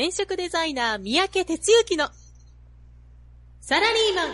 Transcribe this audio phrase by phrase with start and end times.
[0.00, 2.08] 転職デザイナー三宅哲之の
[3.60, 4.30] サラリーマン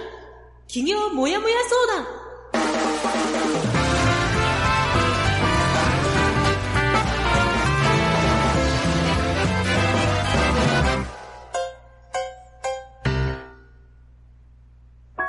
[0.68, 1.54] 企業もやもや
[1.88, 2.06] 相談。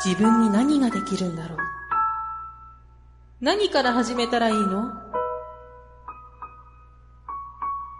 [0.03, 1.59] 自分に何ができるんだろう？
[3.39, 5.04] 何から始めたらいいの？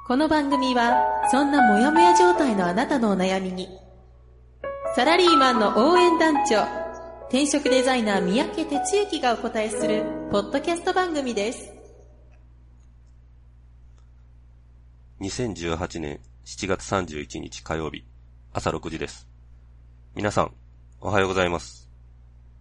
[0.08, 3.68] この番組はそんなモヤモヤ状態のあなたのお悩みに
[4.96, 6.64] サラリーマンの応援団長
[7.30, 11.74] 転職デザイナー三宅哲之がお答えするポッドキャスト番組です
[15.22, 18.06] 2018年7月31日火曜日
[18.54, 19.28] 朝6時です。
[20.14, 20.52] 皆さん、
[21.02, 21.90] おはようございます。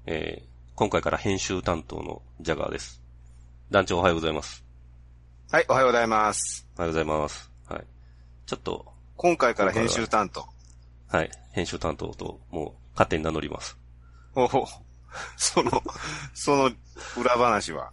[0.06, 3.02] えー、今回から編集担当のジャガーです。
[3.70, 4.63] 団長おはようございます。
[5.54, 6.66] はい、おはようございます。
[6.76, 7.48] おはようございます。
[7.68, 7.84] はい。
[8.44, 10.44] ちょっと、今回から編集担当。
[11.06, 13.78] はい、編集担当ともう勝手に名乗ります。
[14.34, 14.66] おお、
[15.36, 15.70] その、
[16.34, 16.72] その
[17.16, 17.92] 裏話は。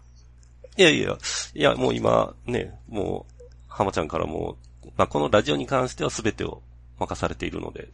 [0.75, 1.15] いやいや、
[1.53, 6.63] いや、もう今ね、もう、浜ちゃんからもう、まあ、このラジオに関しては全てを
[6.97, 7.89] 任されているので、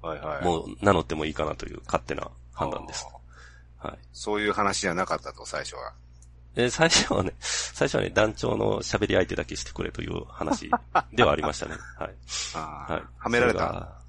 [0.00, 0.44] はいはい。
[0.44, 3.04] もう名乗ってもいいかなという勝手な判断です。
[3.78, 3.98] はい。
[4.12, 5.92] そういう話じゃなかったと、最初は。
[6.54, 10.70] えー最初はね、 最初はね、団長の喋り相手だけしてくれという話
[11.12, 11.76] ではありましたね。
[11.98, 12.14] はい。
[12.54, 13.02] はい。
[13.18, 14.02] はめられた。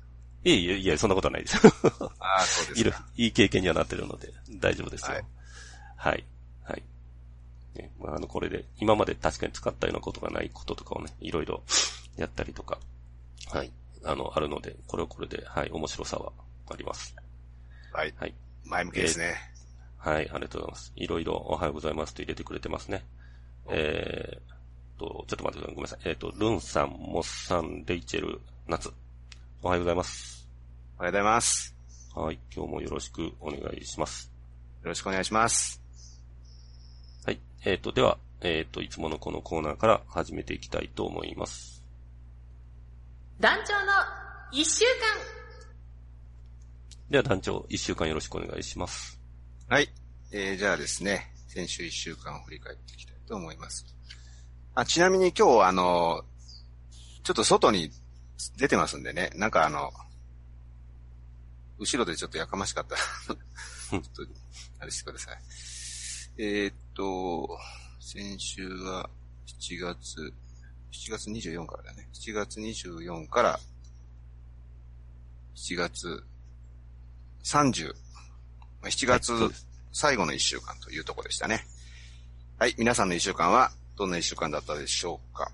[0.44, 1.58] いえいえいえ、そんなことはないです。
[2.20, 5.16] ああ、そうですか。、いい経験にはなってるので、大丈夫ですよ。
[5.16, 5.24] は
[5.96, 6.24] はいい。
[6.64, 6.84] はい。
[7.76, 11.64] ね、まあ、あの、これで、今まで確かに使ったようなことがないこととかをね、いろいろ
[12.18, 12.78] やったりとか、
[13.52, 13.72] はい。
[14.04, 16.34] あの、あるので、これはこれで、はい、面白さは
[16.70, 17.16] あります。
[17.94, 18.14] はい。
[18.18, 18.36] はい。
[18.66, 19.53] 前向きですね。
[20.04, 20.92] はい、ありがとうございます。
[20.98, 23.06] いろいろおはようございますと入れてくれてますね。
[23.70, 25.76] えーと、ちょっと待ってください。
[25.76, 26.00] ごめんなさい。
[26.04, 28.92] えーと、ルンさん、モッさん、レイチェル、ナツ。
[29.62, 30.46] おはようございます。
[30.98, 31.74] おはようございます。
[32.16, 34.30] はい、今日もよろしくお願いします。
[34.84, 35.82] よろしくお願いします。
[37.26, 41.82] はい、えーと、では、えーと、いつものこのコーナーから始めていきたいと思います。
[43.40, 43.94] 団長の
[44.52, 44.92] 一週間
[47.10, 49.23] では団長、一週間よろしくお願いします。
[49.74, 49.90] はい。
[50.32, 53.84] えー、じゃあですね、先週一週間を振り返っていきたいと思います。
[54.76, 56.24] あ、ちなみに今日あの、
[57.24, 57.90] ちょっと外に
[58.56, 59.90] 出てますんでね、なんかあの、
[61.80, 64.22] 後ろでちょっとやかましかったらちょっと、
[64.80, 65.38] あれしてください。
[66.38, 67.50] えーっと、
[68.00, 69.10] 先週は
[69.60, 70.34] 7月、
[70.92, 72.08] 7月24からだね。
[72.14, 73.60] 7月24から
[75.56, 76.24] 7月
[77.44, 78.03] 30、
[78.84, 79.34] まあ7月
[79.94, 81.66] 最後の一週間というところでしたね。
[82.60, 85.52] はい、皆さんの一週間はどんな一週間だったでしょうか。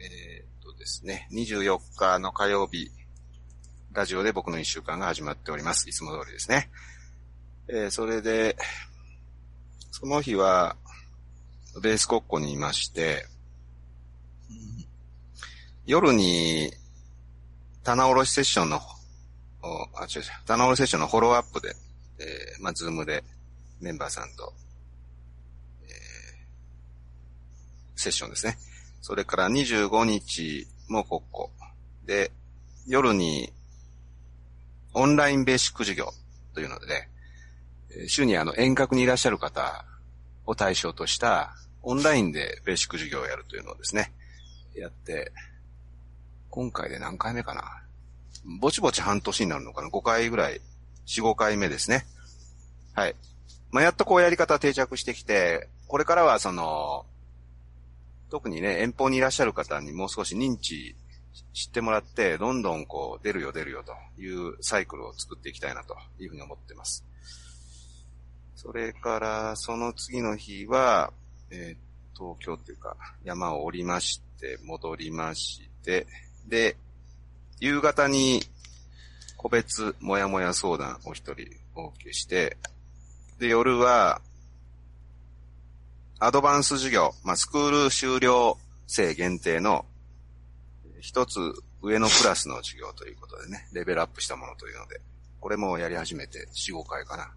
[0.00, 2.90] えーっとですね、24日の火曜日、
[3.92, 5.90] ラジオで僕の一週間が始まっております。
[5.90, 6.70] いつも通りですね。
[7.68, 8.56] えーそれで、
[9.90, 10.76] その日は、
[11.82, 13.26] ベース国庫にいまして、
[14.50, 14.86] うん
[15.84, 16.72] 夜に、
[17.84, 18.80] 棚卸しセッションの、
[19.62, 21.74] おあ、違う違う、棚卸しセッションのフォローアップで、
[22.22, 23.24] えーまあ、ズームで
[23.80, 24.52] メンバーさんと、
[25.84, 25.90] えー
[27.96, 28.56] セッションですね。
[29.00, 31.50] それから25日も国庫
[32.06, 32.32] で、
[32.86, 33.52] 夜に、
[34.94, 36.12] オンラインベーシック授業
[36.54, 37.08] というのでね、
[38.08, 39.84] 週にあの遠隔にいらっしゃる方
[40.46, 44.12] を対象としたオンラインでベーシック授業をやるというのをですね、
[44.74, 45.32] やって、
[46.50, 47.82] 今回で何回目かな
[48.60, 50.60] ぼちぼち半年になるのかな ?5 回ぐらい、
[51.06, 52.04] 4、5回目ですね。
[52.94, 53.14] はい。
[53.70, 57.06] まあ、やっとこうやり方定着してきて、これからはその、
[58.30, 60.94] 特にね、遠方にいらっしゃる方にもう少し認知
[61.52, 67.04] 知ってもらって、どんどんこう、出るよ出るよというサイクルを作っていきたいなというふうに思ってます。
[68.56, 71.12] それから、その次の日は、
[71.50, 71.92] えー
[72.22, 76.06] 東京っていうか、山を降りまして、戻りまして、
[76.46, 76.76] で、
[77.58, 78.42] 夕方に
[79.36, 82.56] 個別もやもや相談を一人お受けして、
[83.38, 84.20] で、夜は、
[86.18, 88.56] アドバンス授業、まあ、スクール修了
[88.86, 89.84] 生限定の
[91.00, 91.40] 一つ
[91.82, 95.00] 上のクラスの授業ということでね、レベルアップしたものというので、
[95.40, 97.32] これもやり始めて4、5回かな。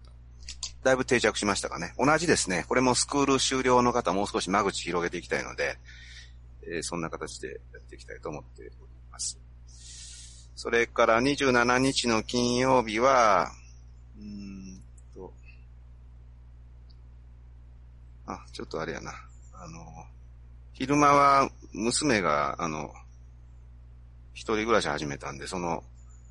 [0.84, 1.94] だいぶ定着しましたかね。
[1.98, 2.64] 同じですね。
[2.68, 5.78] これもスクール修了の方もう少し間口広げていきたいので、
[6.62, 8.70] えーそんな形でやっていきたいと思っており
[9.10, 9.36] ます。
[10.54, 13.50] それから27日の金曜日は、
[18.26, 19.12] あ、ちょっとあれやな。
[19.54, 20.06] あの、
[20.72, 22.92] 昼間は娘が、あの、
[24.34, 25.82] 一人暮らし始めたんで、その、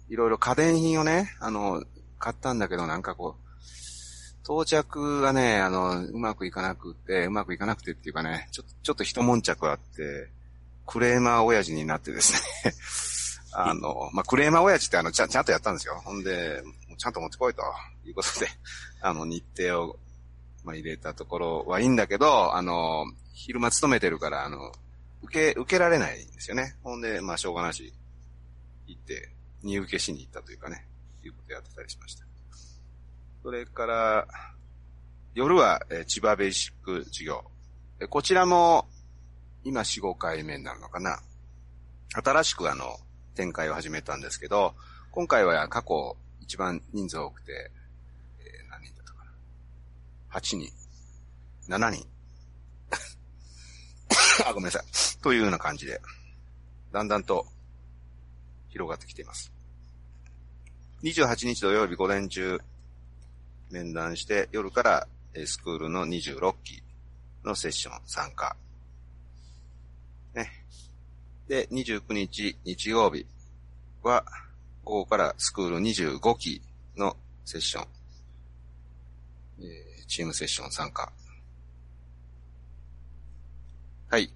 [0.10, 1.84] いろいろ家電品をね、あの、
[2.20, 3.46] 買ったんだけど、なんかこう、
[4.44, 10.30] 到着がね、あの、うまくいかなくて、うまくいかなくてっていうかね、ちょっと、ちょっと一悶着あって、
[10.86, 12.34] クレーマー親父になってです
[12.68, 12.74] ね、
[13.58, 16.00] あの、まあ、クレーマー親父ってあの、ちゃん、ちゃんとやったんですよ。
[16.06, 16.62] ほんで、
[16.98, 17.64] ちゃんと持ってこいと
[18.06, 18.48] いうことで、
[19.02, 20.00] あの、日程を、
[20.66, 24.72] まあ、入れたところはいいんだけど、あの、昼間勤めてるから、あの、
[25.22, 26.76] 受け、受けられないんですよね。
[26.84, 27.94] ほんで、まあ、しょうがなし、
[28.88, 29.30] 行って、
[29.64, 30.86] 入受けしに行ったというかね、
[31.24, 32.26] いうことやってたりしました。
[33.44, 34.28] それから、
[35.36, 37.44] 夜は、え千葉ベーシック授業。
[38.00, 38.88] えこちらも、
[39.64, 41.20] 今4、5回目になるのかな。
[42.14, 42.98] 新しくあの、
[43.36, 44.74] 展開を始めたんですけど、
[45.12, 47.72] 今回は過去一番人数多くて、
[48.40, 49.32] えー何人だったかな。
[50.36, 50.70] 8人。
[51.70, 52.06] 7人。
[54.46, 54.84] あ、ごめんなさい。
[55.22, 56.02] というような感じで、
[56.92, 57.48] だんだんと
[58.68, 59.54] 広がってきています。
[61.04, 62.60] 28日土曜日午前中、
[63.72, 65.08] 面談して、夜から
[65.46, 66.84] スクールの26期
[67.46, 68.58] のセッション参加。
[70.34, 70.52] ね。
[71.48, 73.26] で、29日日曜日
[74.04, 74.26] は、
[74.84, 76.62] 午後からスクール25期
[76.98, 77.16] の
[77.46, 77.88] セッション。
[79.62, 81.12] えーチームセッション参加。
[84.10, 84.32] はい。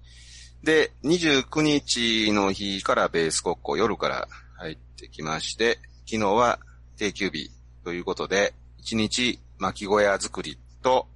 [0.62, 4.28] で、29日の日からベース国交夜から
[4.58, 6.58] 入ってきまして、昨日は
[6.96, 7.50] 定休日
[7.84, 8.52] ということで、
[8.84, 11.06] 1日巻き小屋作りと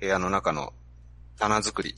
[0.00, 0.72] 部屋の中の
[1.38, 1.94] 棚作り。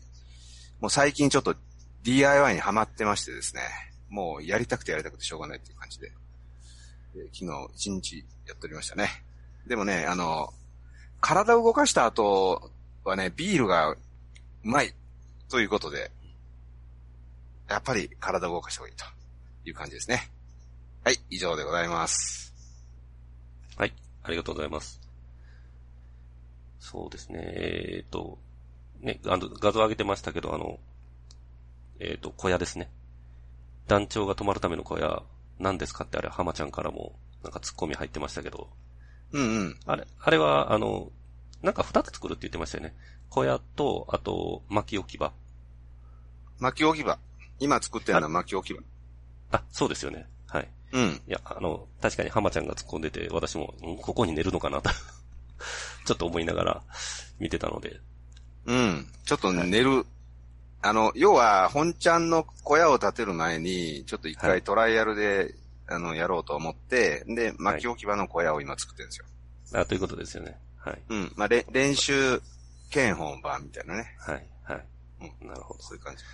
[0.81, 1.55] もう最近ちょっと
[2.03, 3.63] DIY にハマってましてですね、
[4.09, 6.11] もうやりたくてやりたくてしょうがないっていう感じで、
[7.17, 9.09] え昨日1日やっておりましたね。
[9.67, 10.53] でもね、あの、
[11.21, 12.71] 体を動かした後
[13.05, 13.99] はね、ビールがう
[14.63, 14.95] まい
[15.49, 16.11] ということで、
[17.69, 19.05] やっぱり体を動かした方がいいと
[19.69, 20.31] いう感じですね。
[21.05, 22.55] はい、以上でございます。
[23.77, 23.95] はい。
[24.23, 25.01] ありがとうございます。
[26.81, 27.41] そうですね。
[27.43, 28.39] えっ、と、
[29.01, 30.79] ね、あの、画像上げてましたけど、あの、
[32.01, 32.91] えっ、と、小屋ですね。
[33.87, 35.23] 団長が泊まるための小屋、
[35.59, 38.69] 何ですかってあれ、浜ちゃんからも、なんか突っ込み入ってましたけど、
[39.33, 39.77] うんうん。
[39.87, 41.11] あれ、あれは、あの、
[41.63, 42.95] なんか二つ作るって言ってましたよね。
[43.31, 45.33] 小屋と、あと、薪置き場。
[46.59, 47.19] 巻き置き場。
[47.61, 48.81] 今作ってるのは巻き置き場。
[49.53, 50.27] あ、そうですよね。
[50.47, 50.69] はい。
[50.93, 51.03] うん。
[51.05, 54.91] いや、あの、確かに浜ちゃんが突っ込んでて、私も、んここに寝るのかなと、
[56.07, 56.83] ちょっと思いながら
[57.39, 58.01] 見てたので。
[58.67, 59.13] うん。
[59.25, 60.07] ちょっと寝る。
[60.81, 65.55] あの、要は、本ちゃんの小屋を建てる前に、ちょっと一はい回トライアルで、
[65.89, 69.27] あの、やろうと思って、で、巻き置き場の小屋を今作ってるんですよ。
[69.81, 70.59] あ、ということですよね。
[70.77, 71.03] はい。
[71.09, 71.33] うん。
[71.37, 72.41] まあ、れ練習
[72.91, 74.15] 兼本番みたいなね。
[74.19, 74.47] はい。
[74.65, 74.85] はい。
[75.43, 75.83] うなるほど。
[75.83, 76.25] そういう感じ。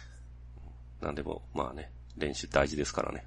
[1.00, 3.26] なんでも、まあね、練習大事ですからね。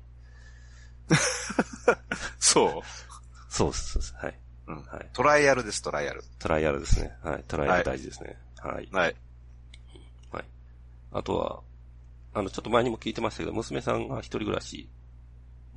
[2.39, 2.81] そ そう。
[3.50, 4.39] そうですはい。
[4.68, 4.71] う。
[4.74, 4.83] うん。
[4.83, 5.09] はい。
[5.13, 6.24] トライアルです、トライアル。
[6.39, 7.18] トライアルですね。
[7.24, 7.44] はい。
[7.47, 8.38] トライアル大事ですね。
[8.57, 8.89] はい。
[8.91, 9.15] はい。
[10.31, 10.45] はい。
[11.12, 11.62] あとは、
[12.33, 14.89] あの、ちょっと前にも聞いてましたけど、娘さんが一人暮らし、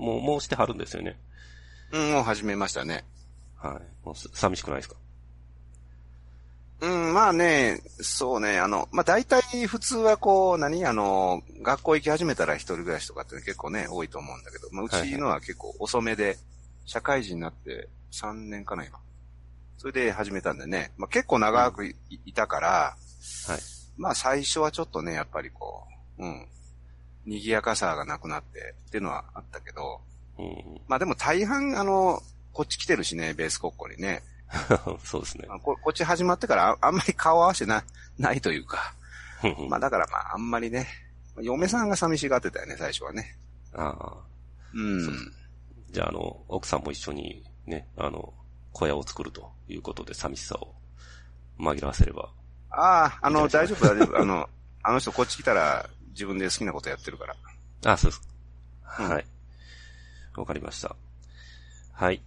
[0.00, 1.18] もう、もうしてはるんですよね。
[1.92, 3.04] うん、もう始めましたね。
[3.56, 4.06] はい。
[4.06, 4.96] もうす寂しくないですか？
[6.80, 16.38] うん、まあね、そうね、あの、まあ大体普通はこう、何あの、学校行き始めたら一人暮らしとかって結構ね、多いと思うんだけど、まあうちのは結構遅めで、
[16.86, 18.98] 社会人になって3年かな、今。
[19.76, 22.68] それで始めたんでね、まあ結構長くい,、いたから、
[23.46, 23.60] はい。
[23.98, 25.84] まあ最初はちょっとね、やっぱりこ
[26.18, 26.46] う、うん、
[27.26, 30.00] 賑やかさがなくなってっていうのはあったけど、
[30.38, 30.80] うん。
[30.88, 32.22] まあでも大半あの、
[32.52, 34.22] こっち来てるしね、ベース国庫にね。
[35.04, 35.46] そうですね。
[35.48, 37.84] まあここっち始まってからああんまり顔合わせてな、
[38.18, 38.94] ないというか。
[39.68, 40.86] まあだからまああんまりね、
[41.40, 43.36] 嫁さんが寂しがってたよね、最初はね。
[43.74, 44.16] ああ。
[44.74, 45.32] うん。
[45.90, 48.32] じゃあ、あの、奥さんも一緒にね、あの、
[48.72, 50.74] 小屋を作るということで寂しさを
[51.58, 52.30] 紛らわせれば。
[52.70, 54.18] ああ、あの、大丈夫、大丈夫。
[54.18, 54.48] あの、
[54.82, 57.36] あの人こっち来たら自分で好きなことやってるから。
[57.84, 58.22] あ、そうです。
[58.24, 58.30] うん
[59.08, 59.24] はい。
[60.36, 60.96] わかりました。
[61.92, 62.22] はい。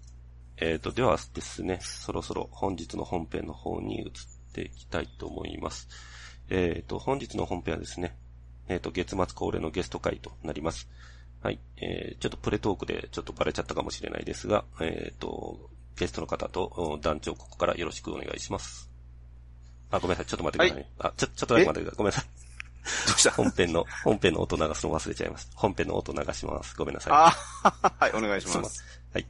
[0.58, 4.12] えっ、と、ではですね、そろそろ本日の本編の方に移っ
[4.54, 5.90] ていきたいと思います。
[6.50, 8.16] えっ、と、本日の本編はですね、
[8.70, 10.88] えっ、と、月末恒例のゲスト会となります。
[11.42, 11.60] はい。
[11.78, 18.90] えー、ちょっとプレトークでちょっとバレちゃったかもしれないですが、えっ、と、ゲストの方とお団長ここからよろしくお願いします。
[19.92, 20.26] あ、ごめんなさい。
[20.28, 20.90] ちょっと待ってくださいね。
[21.00, 21.98] あ、ちょ、ちょっと待ってください。
[21.98, 22.43] ごめんなさい。
[23.08, 23.32] どうした？
[23.32, 25.50] 本編の、本編の音流すの忘れちゃいます。
[25.56, 26.76] 本編の音流します。
[26.78, 27.14] ごめんなさい。
[27.14, 28.64] ああ、はい、お願いしま。
[28.66, 29.26] すはい。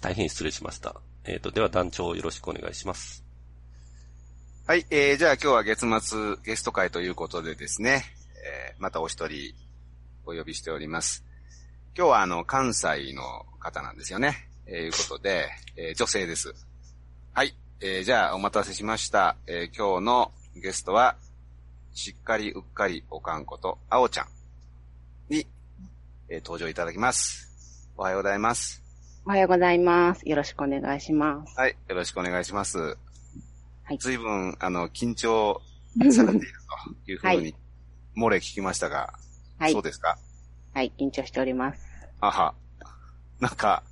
[0.00, 0.96] 大変失礼しました。
[1.24, 3.24] えっ、と、では団長よろしくお願いします。
[4.66, 8.04] はい、えー、じゃあ今日は月末ゲスト会ということでですね、
[8.42, 9.54] えー、またお一人
[10.26, 11.24] お呼びしております。
[11.96, 14.48] 今日はあの、関西の方なんですよね。
[14.66, 16.54] えー、いうことで、えー、女性です。
[17.34, 19.36] はい、えー、じゃあお待たせしました。
[19.46, 21.16] えー、今日のゲストは、
[21.94, 24.26] しっかりうっかりおかんこと、あおちゃん
[25.28, 25.46] に、
[26.28, 27.48] えー登場いただきます。
[27.96, 28.82] おはようございます。
[29.24, 30.28] おはようございます。
[30.28, 31.58] よろしくお願いします。
[31.58, 32.78] はい、よろしくお願いします。
[32.78, 35.60] はい随分、あの、緊張
[36.10, 36.52] されている
[37.06, 37.54] というふうにはい、
[38.16, 39.12] 漏れ聞きましたが、
[39.58, 39.82] はいそう。
[39.82, 40.18] ですか？
[40.74, 41.80] はい、緊張しております。
[42.20, 42.54] あは。
[43.40, 43.82] なんか、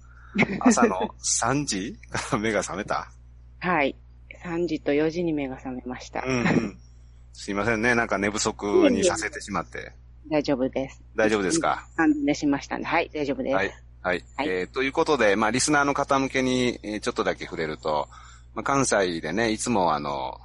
[0.60, 1.98] 朝の3時？
[2.10, 3.10] か ら目が覚めた？
[3.58, 3.96] はい。
[4.44, 6.22] 3時と4時に目が覚めました。
[6.26, 6.78] うん、うん。
[7.32, 7.94] すいませんね。
[7.94, 9.92] なんか寝不足にさせてしまって。
[10.30, 11.02] 大丈夫です。
[11.16, 11.86] 大丈夫ですか？
[11.96, 13.54] 安全しましたんで、はい、大丈夫です。
[13.56, 13.66] はい。
[14.02, 14.24] はい。
[14.36, 18.08] はいえーということで、まあ、リスナーの方向けに、えーちょっとだけ触れると、
[18.54, 20.38] まあ、関西でね、いつもあの、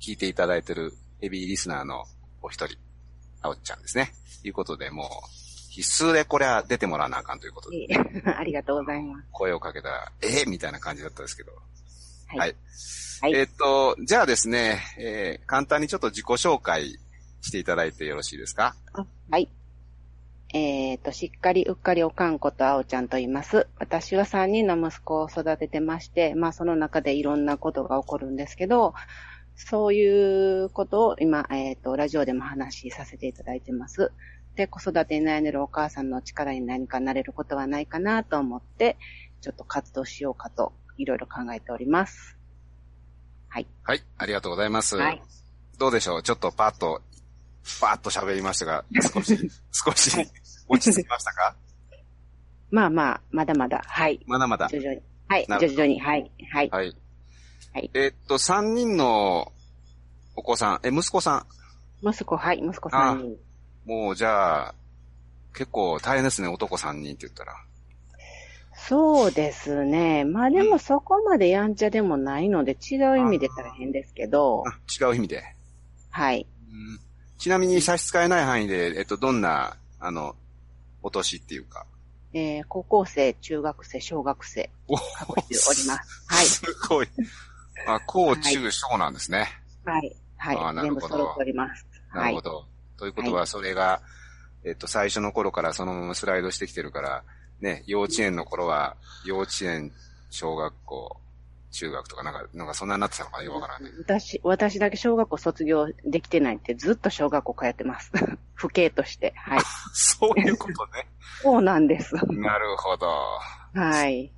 [0.00, 2.04] 聞いていただいてるヘビーリスナーの
[2.40, 2.76] お一人、
[3.42, 4.12] あおっちゃんですね。
[4.42, 5.06] ということで、もう、
[5.70, 7.86] 必須でこれは出てもらわなあかんということで、
[8.36, 9.26] ありがとうございます。
[9.32, 11.52] 声をかけたら、えー、みたいな感じだったんですけど。
[11.52, 12.38] はい。
[12.38, 12.56] はい
[13.22, 16.98] はいえーっと、じゃあですね、えー簡単にちょっと自己紹介
[17.40, 18.74] していただいてよろしいですか？
[18.94, 19.48] あはい。
[20.54, 23.68] えっ、と、しっかりうっかりおかんことあおちゃんと言います。
[23.78, 28.92] 私は3人の息子を育ててまして、まあその中でいろんなことが起こるんですけど、
[29.54, 34.12] そういうことを今、えっ、と、ラジオでも話しさせていただいてます。
[34.56, 38.96] で、子育てに悩んでるお母さんの力に何かなれることはないかなと思って、
[39.40, 42.36] ちょっと活動しようかと、いろいろ考えております。
[43.48, 43.60] は
[43.94, 44.96] い、ありがとうございます。
[44.96, 45.22] はい
[45.78, 46.22] どうでしょう？
[46.22, 47.02] ちょっとパッと、
[47.80, 49.36] パッと喋りましたが、少し、
[49.72, 50.10] 少し
[50.68, 51.56] 落ち着きましたか？
[52.70, 54.20] まあまあ、まだまだ、はい。
[54.26, 54.68] まだまだ。
[54.68, 55.02] 徐々に。
[55.28, 56.68] はい、徐々に、はい、はい。
[56.70, 56.96] はい。
[57.72, 59.52] はいえーっと、3人の
[60.36, 61.46] お子さん、え、息子さ
[62.02, 63.36] 息子、はい、息子さん
[63.86, 64.74] もうじゃあ、
[65.54, 67.54] 結構大変ですね、男3人って言ったら。
[68.74, 70.24] そうですね。
[70.24, 75.42] まあでもそこまでやんちゃでもないので違う意味で大変ですけど、あ、違う意味で。
[76.10, 76.46] はい。
[76.70, 77.12] うん
[77.42, 80.36] ちなみに差し支えない範囲で、えっと、どんな、あの、
[81.02, 81.86] お年っていうか。
[82.32, 86.24] えー、高校生、中学生、小学生、お過去しております。
[86.28, 86.46] はい。
[86.46, 87.08] すごい。
[87.86, 89.48] あ、高中小なんですね。
[89.84, 90.16] はい。
[90.38, 90.74] あーはい。
[90.74, 91.86] なるほど全部揃っております。
[92.08, 92.40] はいなるほ。
[92.42, 92.64] ど。
[92.98, 94.00] ということは、それが、
[94.64, 97.24] えっと、最初の頃からそのままスライドしてきてるから、
[97.60, 99.92] ね、幼稚園の頃は、幼稚園、
[100.30, 101.16] 小学校、
[101.72, 103.90] 中学とか、なんか、なんかそんなになってたのかなよくわからんね。
[103.98, 108.12] 私、私だけ小学校卒業できてないってずっと小学校通ってます。
[108.54, 109.32] 不敬として。
[109.36, 109.60] はい。
[109.94, 111.08] そういうことね。
[111.42, 112.14] そうなんです。
[112.14, 113.08] なるほど。
[113.74, 114.30] はい。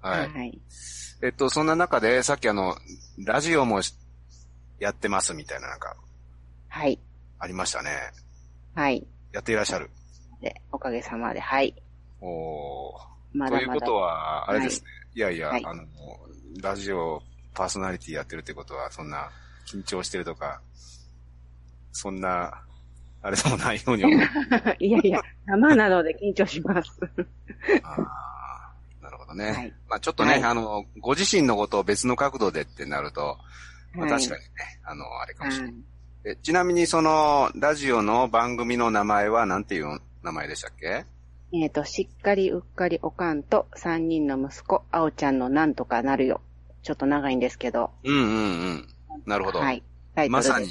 [0.00, 0.28] はい。
[0.30, 0.60] はい。
[1.22, 2.76] えっと、そんな中で、さっきあの、
[3.24, 3.94] ラジオもし
[4.78, 5.96] やってますみたいな、なんか、
[6.68, 6.98] はい。
[7.38, 7.90] ありましたね。
[8.74, 9.06] はい。
[9.32, 9.90] やっていらっしゃる。
[10.40, 11.74] で、おかげさまで、はい。
[12.20, 13.66] おーまだまだ。
[13.66, 14.86] ということは、あれですね。
[15.14, 15.84] い、やいや、はいあの、
[16.62, 17.22] ラジオ
[17.54, 19.30] パーソナリティやってるってことは、そんな
[19.66, 20.60] 緊張してるとか、
[21.92, 22.62] そんな、
[23.20, 24.20] あれでもないように思う。
[24.78, 27.00] いやいや、生なので緊張します。
[27.82, 28.37] あ
[29.28, 29.52] どね。
[29.52, 33.38] はいまあちょっとね、はいあの、ご自身のことを別の角度でってなると、
[33.94, 34.48] まあはい確かにね、
[34.84, 35.72] あの、あれかもしれない。
[35.72, 35.82] はい
[36.24, 41.04] えちなみにその、ラジオの番組の名前は何ていう名前でしたっけ？
[41.52, 46.40] えっ、と、しっかりうっかりおかんと三人の息子、あおちゃんのなんとかなるよ。
[46.82, 47.92] ちょっと長いんですけど。
[48.02, 48.30] うんうんう
[48.72, 48.88] ん。
[49.26, 49.60] なるほど。
[49.60, 49.82] はい。
[50.28, 50.66] まさに、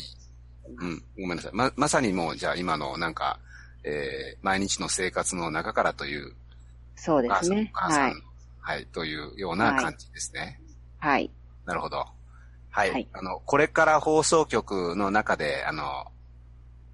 [0.79, 1.51] うん、ごめんなさい。
[1.53, 3.39] ま、まさにもう、じゃあ今のなんか、
[3.85, 6.33] えー、毎日の生活の中からという、
[6.97, 7.71] そうですね。
[7.73, 8.13] はい。
[8.67, 10.59] はい、というような感じですね。
[11.00, 11.31] はい。
[11.63, 12.05] なるほど。
[12.69, 16.12] はい、はいあの、これから放送局の中で、あの、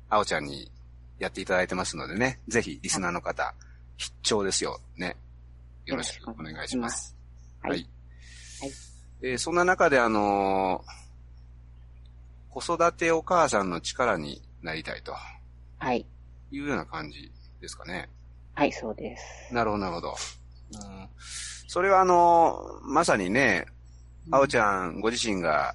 [0.08, 0.72] あおちゃんに
[1.18, 3.56] やっていただいてますのでね、ぜひリスナーの方、
[3.98, 4.80] 必聴ですよ。
[4.98, 5.18] ね。
[5.88, 7.18] よろしくお願いします。
[7.64, 7.80] はいはい。
[8.62, 8.72] はい
[9.24, 15.16] えーそんな中で、あのー子育てお母さんの力になりたいと
[15.80, 16.06] はい。
[16.52, 18.10] いうような感じですかね。
[18.54, 19.52] はい、そうです。
[19.52, 20.16] なるほど、なるほど。
[20.74, 21.10] うん、
[21.74, 23.66] それはあのーまさにね、
[24.30, 25.74] あおちゃんご自身が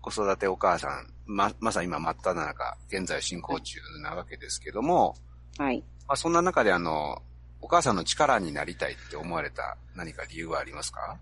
[0.00, 5.16] 子育てお母さん、ま、まさに今真っ只中、現在進行中なわけですけども、
[5.58, 5.82] はい。
[6.06, 7.20] まあ、そんな中であの、
[7.60, 11.18] お母さんの力になりたいって思われた何か理由はありますか？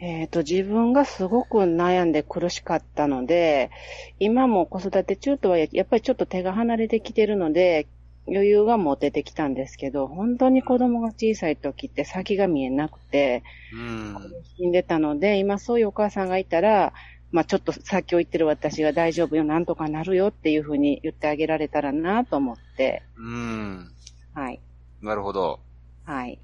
[0.00, 3.70] えっ、と、自分がすごく悩んで苦しかったので、
[4.18, 7.88] 今も子育て中とはやっぱりちょっと手が離れてきてるので、
[8.30, 13.42] 余裕が持ててきたんですけど、本当に子供が小さい時って先が見えなくて、
[13.72, 14.16] うん。
[14.56, 16.92] 死んでたので、今そういうお母さんがいたら、
[17.30, 23.92] まあちょっと先を言ってる私が大丈夫よ、なんとかなるよっていうふうに言ってあげられたらなと思って、うん。
[24.34, 24.60] はい。
[25.00, 25.60] なるほど。
[26.04, 26.38] はい。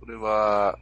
[0.00, 0.78] それは、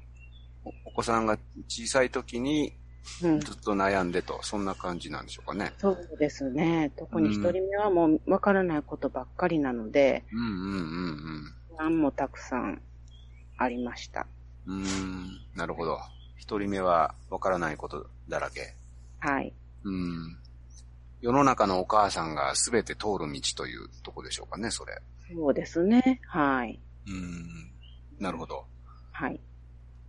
[0.64, 1.38] おお子さんが
[1.69, 2.75] 小さい時に
[3.23, 3.40] うん。
[3.40, 5.73] ずっと悩んでと、そんな感じなんでしょうかね。
[5.78, 6.92] そうですね。
[6.97, 10.45] 特に一人目はもうわからないことばっかりなので、うんう
[10.78, 12.83] ん不安もたくさん
[13.57, 14.26] ありました。
[14.66, 14.85] うん
[15.54, 15.99] なるほど。
[16.37, 18.75] 一人目はわからないことだらけ。
[19.19, 19.52] はい。
[19.85, 20.37] うん。
[21.21, 24.95] 世の中のお母さんが全て通る道というとこでしょうかね、それ。
[25.33, 26.21] そうですね。
[26.26, 26.80] はい。
[27.07, 27.71] うん。
[28.19, 28.64] なるほど。
[29.12, 29.40] はい。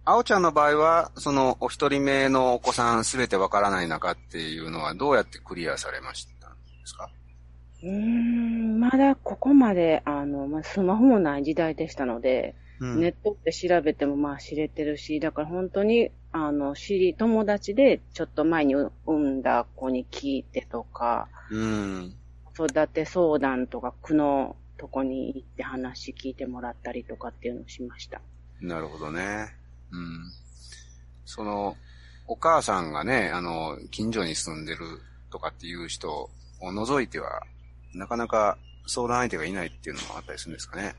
[0.04, 7.10] あおちゃんの場合は、そのお一人目のお子さん全てわからない中っていうのはどうやってクリアされましたんですか？
[7.84, 22.16] うーん、まだここまで、あの、まあ、スマホもない時代でしたので、うんネットって調べてもまあ知れてるし、だから本当に、あの、知り、友達でちょっと前に産んだ子に聞いてとか、うん。
[22.58, 28.20] 子育て相談とか、区のとこに行って話聞いてもらったりとかっていうのをしました。
[28.62, 29.56] なるほどね。
[29.92, 30.32] うん。
[31.26, 31.78] その、
[32.28, 36.30] お母さんがね、あの、近所に住んでるとかっていう人
[36.60, 37.44] を除いては、
[37.94, 38.58] なかなか
[38.88, 40.96] 相談相手がいないっていうのもあったりするんですかね。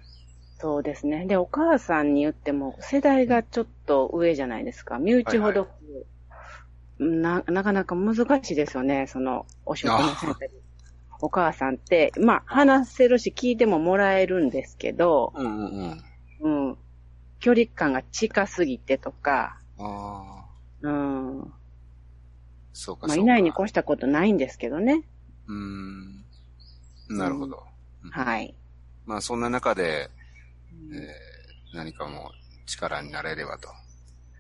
[0.59, 1.27] そうですね。
[1.27, 4.99] で、お母さんに言っても、世代がちょっと上じゃないですか。
[4.99, 5.69] 身内ほど、
[6.99, 9.07] な、なかなか難しいですよね。
[9.09, 10.63] その、お仕事の先生に。
[11.21, 16.03] お母さんって、まあ、話せるし聞いてももらえるんですけど、うんうん
[16.41, 16.69] うん。
[16.69, 16.79] うん。
[17.43, 20.47] 距離感が近すぎてとか、あ
[20.85, 21.53] あ、うん。
[22.73, 23.21] そうか、まあ、そうか。
[23.21, 25.03] いないに越したことないんですけどね。
[25.49, 26.25] うーん。
[27.09, 27.65] なるほど。
[28.13, 28.55] はい。
[29.05, 30.09] まあ、そんな中で、
[30.71, 33.69] えー何かもう力になれればと。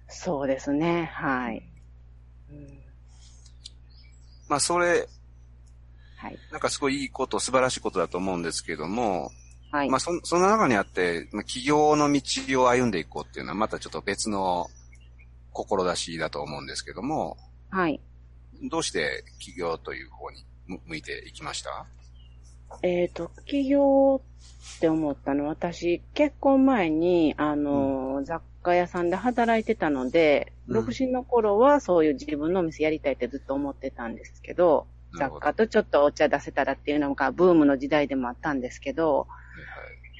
[0.06, 1.10] そうですね。
[1.14, 1.62] はい。
[2.50, 2.82] うん
[4.48, 5.08] まあ、それ、
[6.16, 6.38] はい。
[6.52, 9.32] なんかすごいいいこと、素晴らしいことだと思うんですけども、
[9.72, 9.90] はい。
[9.90, 14.68] まあ、そ、その中にあって、まあ、起業の道を歩んでいこうっていうのは、またちょっと別の
[15.52, 17.36] 志だと思うんですけども、
[17.70, 18.00] はい。
[18.70, 21.86] どうして起業という方にむ向いていきました？
[22.82, 24.22] えっ、と、起業
[24.76, 39.26] って思ったのは、私、結婚前に、あの、雑貨屋さんで働いてたので、うん独身の頃はそういう自分のお店やりたいってずっと思ってたんですけど、ど雑貨とちょっとお茶出せたらっていうのがブームの時代でもあったんですけど、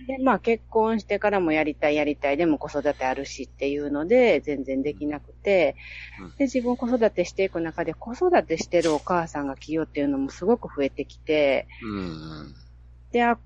[0.06, 5.76] で、まあ結婚してからもやりたいやりたい、でも子育てあるしっていうので、全然できなくて。
[6.20, 11.68] うん、で、自分子育てしていく中で子育てしてるお母さんが起業っていうのもすごく増えてきて。
[13.12, 13.38] で、あ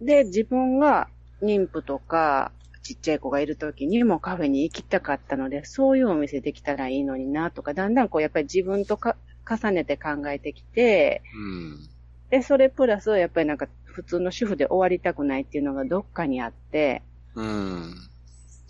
[0.00, 1.08] で、自分が
[1.42, 9.16] 妊婦とか、ちっちゃい子がいる時にもカフェに行きたかったので、そういうお店できたらいいのになとか、だんだんこうやっぱり自分とか
[9.48, 11.93] 重ねて考えてきて、うん。
[12.34, 17.02] で、それプラスやっぱりなんか普通の主婦で終わりたくないっていうのがどっかにあって、
[17.36, 17.94] うん。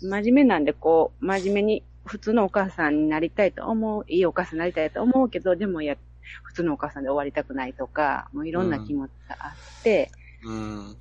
[0.01, 5.97] 真面目なんでこう、真面目に普通のお母さんになりたいと思う、いいお母さんになりたいと思うけど、でもや、
[6.43, 9.47] 普通のお母さんで終わりたくないとか、もういろんな気持ちがあ
[9.79, 10.11] って、
[10.43, 10.95] うん。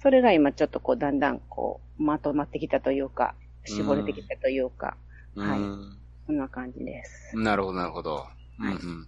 [0.00, 3.34] それが今ちょっとこう、だんだんこう、まとまってきたというか、
[3.66, 4.96] 絞れてきたというか、
[5.36, 5.98] はいうん。
[6.26, 7.36] こんな感じです。
[7.36, 8.26] なるほど、なるほど。
[8.58, 9.06] うんはいうん。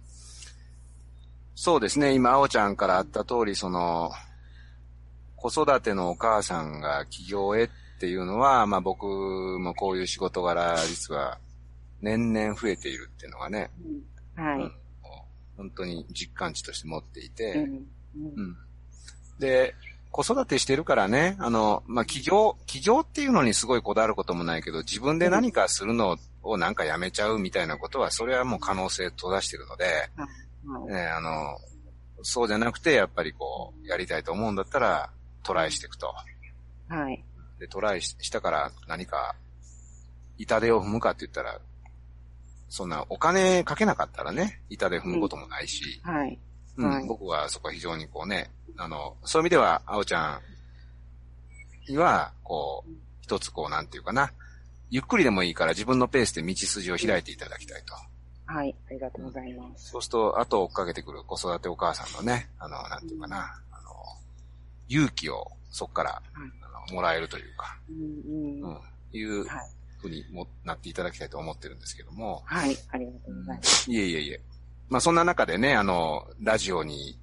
[1.61, 2.13] そうですね。
[2.13, 4.11] 今、あおちゃんからあった通り、その、
[5.35, 7.69] 子育てのお母さんが起業へっ
[7.99, 9.03] ていうのは、まあ僕
[9.59, 11.37] もこういう仕事柄、実は
[12.01, 13.71] 年々増えているっていうのがね、
[14.37, 14.45] うん。
[14.45, 14.61] はい。
[14.61, 14.71] うん
[15.57, 17.63] 本当に実感値として持っていて、うん。
[17.63, 17.79] うん。
[18.37, 18.57] うん。
[19.37, 19.75] で、
[20.11, 30.09] 子育てしてるからね、あの、まあ、起業、起業っていうのにすごいこだわることもないけど、自分で何かするのをなんかやめちゃうみたいなことは、それはもう可能性閉ざしてるので、
[30.65, 31.57] はいね、あの、
[32.21, 35.09] そうじゃなくて、やっぱりこう、やりたいと思うんだったら、
[35.43, 36.13] トライしていくと。
[36.87, 37.23] はい。
[37.59, 39.35] で、トライししたから何か、
[40.37, 41.59] 痛手を踏むかって言ったら、
[42.69, 46.37] そんなお金かけなかったらね、痛手踏むこともないし、はい。
[46.77, 50.39] うんはい僕はそこは非常にこうね、あの、そういう意味では、あおちゃ
[51.87, 52.91] んには、こう、
[53.21, 54.31] 一つこう、なんていうかな、
[54.89, 57.93] ゆっくりでもいいから自分のペースで道筋を開いていただきたいと。
[58.49, 58.75] はい。
[58.89, 59.91] ありがとうございます。
[59.91, 63.37] そうすると、後を追っかけてくる子育てお母さんのね、あの、なんていうかな、
[63.71, 63.91] あの、
[64.87, 68.79] 勇気をそこから、あのもらえるというか、うんうんうん、
[69.13, 69.69] いうはい
[70.01, 72.75] ふうにもなっていただきたいと思ってるんですけども、はい。
[72.89, 73.91] ありがとうございます。
[73.91, 74.41] いえいえいえ。
[74.87, 77.19] まあそんな中でね、あの、ラジオに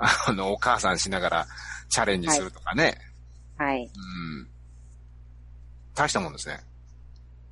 [0.00, 1.46] あの、お母さんしながら
[1.88, 2.96] チャレンジするとかね。
[3.58, 3.82] はい。
[3.82, 4.48] うん。
[5.94, 6.60] 大したもんですね。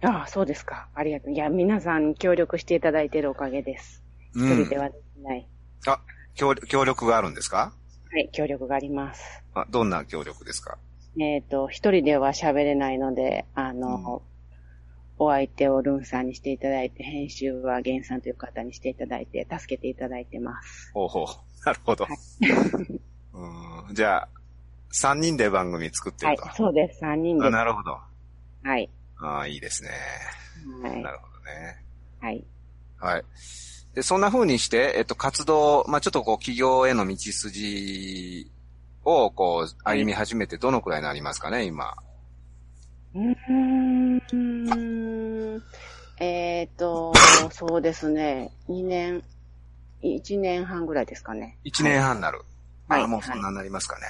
[0.02, 0.88] ああ、そうですか。
[0.94, 1.32] ありがとう。
[1.32, 4.02] いや、皆さんに協力していただいているおかげです。
[4.34, 4.78] 一うん人で。
[4.78, 5.48] はできない。
[5.86, 6.00] あ、
[6.34, 7.72] 協協力があるんですか？
[8.12, 9.42] はい、協力があります。
[9.54, 10.78] あどんな協力ですか？
[11.20, 14.22] えっ、と、一人では喋れないので、あの、
[15.18, 20.92] お相手をルンさんにしていただいて、編集はゲンさんという方にしていただいて、助けていただいてます。
[20.94, 21.26] ほうほう。
[21.66, 22.06] なるほど。
[23.34, 24.28] うんじゃあ、
[24.92, 27.00] 三人で番組作ってはいると。、そうです。
[27.00, 27.50] 三人で。
[27.50, 27.98] なるほど。
[28.62, 28.88] はい。
[29.20, 29.90] ああ、いいですね。
[30.82, 31.12] はいな。
[31.12, 31.82] るほどね。
[32.20, 32.44] はい。
[32.98, 33.24] はい。
[33.94, 38.50] で、そんな風にして、えっと、活動、まあちょっとこう、企業への道筋
[39.04, 41.96] を、こう、歩み始めてどのくらいになりますかね、今。
[43.14, 43.30] うー
[45.56, 45.62] ん。
[46.20, 47.12] えっ、と、
[47.52, 48.52] そうですね。
[48.68, 49.24] 2年、
[50.02, 51.58] 1年半ぐらいですかね。
[51.64, 52.38] 一年半になる。
[52.38, 54.06] はいああ、もうそんなになりますかね。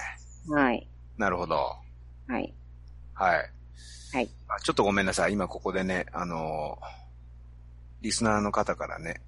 [0.48, 0.86] はい。
[1.16, 1.76] なるほど。
[2.28, 2.54] はい。
[3.14, 3.50] はい。
[4.12, 4.30] はい。
[4.48, 5.32] あちょっとごめんなさい。
[5.32, 6.86] 今ここでね、あのー
[8.00, 9.20] リスナーの方からね、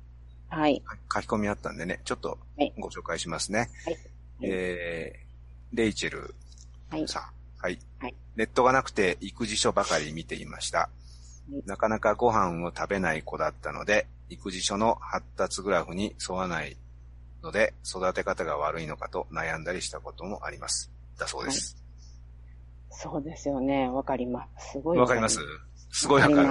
[0.49, 0.81] はい。
[1.13, 3.69] 書き込みあったんでね、ちょっとはいご紹介しますね。
[3.85, 3.99] はい
[4.43, 6.35] えー、レイチェル
[6.89, 7.09] はい。
[7.09, 7.23] さん。
[7.61, 7.79] はい。
[7.99, 10.89] はいネットがなくて育児書ばかり見ていました。
[11.51, 16.77] いなかなかご飯を食べない子だったので、育児書の発達グラフに沿わない
[17.43, 20.91] ので、育て方が悪いのかと悩んだりしたこともあります。
[21.19, 21.77] だそうです。
[22.91, 23.89] そうですよね。
[23.89, 24.73] わかります。
[24.73, 25.39] すごいわ、かります？
[25.93, 26.49] すごいわかる。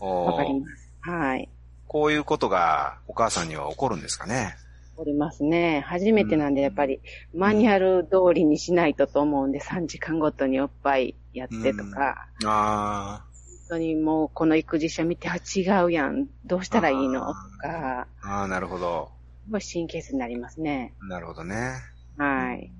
[0.00, 0.90] わかります。
[1.00, 1.48] はい。
[1.88, 4.54] こういうことがお母さんには起こるんですかね？
[4.96, 5.80] おりますね。
[5.86, 7.00] 初めてなんで、やっぱり、
[7.34, 13.24] マニュアル通りにしないとと思うんで、3時間ごとにおっぱいやってとか、あ
[13.68, 16.28] 本当にもうこの育児書見て、あ、違うやん。
[16.44, 19.10] どうしたらいいのとか、あ、ああ、なるほど。
[19.46, 20.92] すごい神経質になりますね。
[21.08, 21.72] なるほどね。
[22.18, 22.70] はい。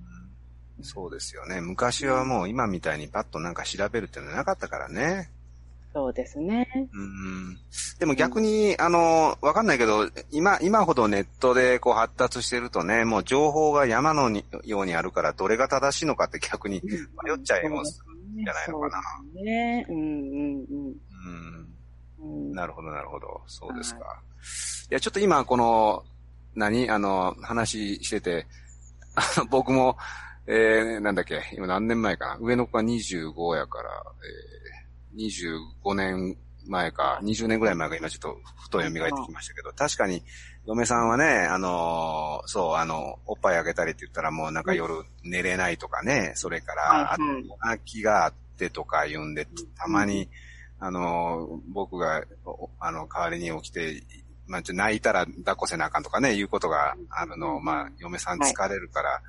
[0.82, 1.60] そうですよね。
[1.60, 5.30] 昔はもう今みたいにパッとなんか調べるっていうのはなかったからね。
[5.94, 6.66] そうですね。
[6.92, 7.58] うん。
[7.98, 18.02] でも逆に、あの、わかんないけど、今、今ほどネットでこう発達してるとね、もう情報が山のにようにあるから、どれが正しいのかって逆に迷っちゃいます。
[18.36, 19.02] じじゃないのかな
[19.34, 19.86] そうね。
[19.88, 20.94] うんうんうん。
[22.20, 22.48] うん。
[22.48, 23.42] うんなるほど、なるほど。
[23.46, 24.00] そうですか。
[24.90, 26.04] いや、ちょっと今、この、
[26.54, 26.88] 何？
[26.90, 28.46] あの、話してて、
[29.50, 29.96] 僕も、
[30.46, 32.38] えー、なんだっけ、今何年前かな。
[32.40, 33.90] 上の子が25やから、
[35.14, 40.22] えー、25年前か、20年ぐらい前が今ちょっとふと蘇ってきましたけど、確かに、
[40.66, 50.28] 嫁さんはね、あのーそう、あの、おっぱいあげたりって言ったらもうなんか夜寝れないとかね、それから、あとはいはい泣きがあってとか言うんで、たまに、
[50.78, 54.02] あの、僕が、おあの、代わりに起きて、
[54.46, 59.22] まあ、ちょ泣いたら抱っこせなあかんとかね、いうことがあるのを、まあ、嫁さん疲れるから、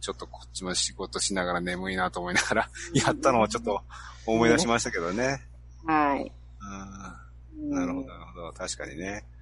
[0.00, 3.82] ちょっとこっちも仕事しながら眠いなと思いながら、やったのをちょっと
[4.26, 5.42] 思い出しましたけどね。
[5.86, 6.32] はい。
[7.60, 8.52] うん、なるほど、なるほど。
[8.52, 9.24] 確かにね。
[9.24, 9.36] うん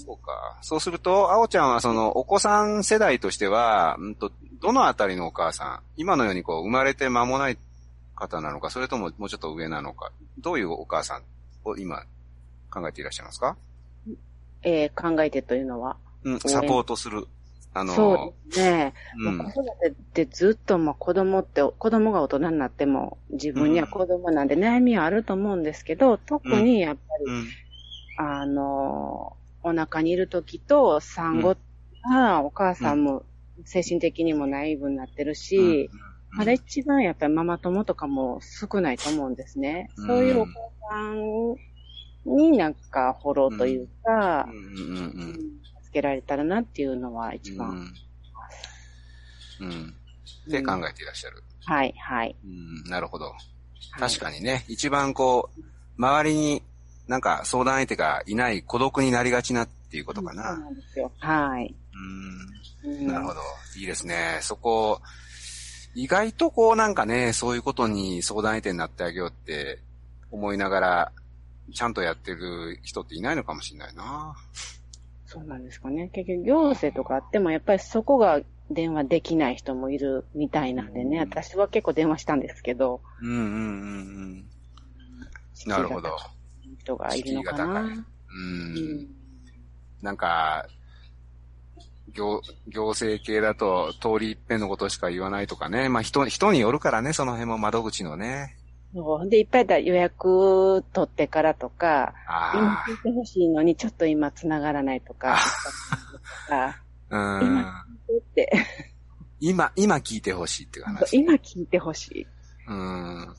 [0.00, 0.58] そうか。
[0.62, 7.58] そうすると、あおちゃんはその、お子さん世代としては、うんと、どのあたりのお母さん、今のようにこう、生まれて間もない
[8.16, 11.22] 方なのか、それとももうちょっと上なのか、どういうお母さん
[11.64, 12.02] を今、
[12.68, 13.56] 考えていらっしゃいますか？
[14.64, 15.96] えー考えてというのは。
[16.24, 17.26] うん、サポートする。
[17.74, 18.94] あの、そうですね。
[19.18, 27.46] うんまあ子育てってずっとまあ子供って、子供が大人になっても自分には子供なんで悩みはあると思うんですけど、特にやっぱり、うん。
[28.16, 31.56] あの、お腹にいる時と産後
[32.02, 33.24] はお母さんも
[33.64, 35.88] 精神的にもナイーブになってるし、
[36.32, 39.90] うん、あれ一番やっぱりママ友とかも少ないと思うんですね。
[39.96, 40.52] うんそういうお母
[40.90, 41.56] さん
[42.26, 44.56] になんかフォローというかう、ん。
[44.56, 45.00] うんう
[45.32, 45.40] ん
[45.84, 47.58] 助けられたらなっていうのは一うん。
[47.58, 47.94] 番。
[49.60, 49.68] うん。
[49.68, 49.94] うん。
[50.48, 51.42] って考えていらっしゃる。
[51.66, 52.34] はい、はい。
[52.44, 53.26] うん、なるほど。
[53.26, 53.34] はい
[54.00, 55.62] 確かにね、一番こう、
[55.98, 56.62] 周りに
[57.06, 57.20] なん。
[57.20, 60.58] か相談相手がいない孤独になりがちなっていうことかそうな。
[60.58, 60.74] なん。
[60.74, 61.12] ですよ。
[61.18, 61.72] はい。
[62.84, 62.92] うん。
[62.92, 63.06] うん。
[63.06, 63.40] なるほど。
[63.78, 64.38] いいですね。
[64.40, 65.00] そこ、
[65.94, 66.94] 意外とこうなん。
[66.96, 69.78] かね、そういうことに相談相手になってあげようって
[70.32, 71.12] 思いながら、
[71.72, 74.36] ちゃんとやってる人っていないのかもしれないな。
[75.26, 76.10] そうなんですかね。
[76.12, 83.46] 結局、行政とかあっても、やっぱりそこが電話できない人もいるみたいなんでね、うん私は結構電話したんですけど、うんうんうんう
[84.36, 84.44] ん。
[85.66, 86.16] なるほど。
[86.78, 87.80] 人がいるのかな。
[87.80, 89.08] うん。
[90.02, 90.66] なんか、
[92.12, 95.88] 行、行政系だと通り一遍のことしか言わないとかね。
[95.88, 98.56] まあ人、人によるからね、その辺も窓口のね。
[98.94, 102.14] そうで、いっぱいだ予約取ってからとか、
[102.54, 105.36] 今あ聞いてほしいのにちょっと今繋がらないとか、
[106.12, 106.80] とかあ。
[107.10, 107.60] うん。
[107.60, 107.64] っ
[108.34, 108.52] て、
[109.40, 111.16] 今、今聞いてほしいっていう話。
[111.16, 112.26] 今聞いてほしい。
[112.68, 113.34] うん。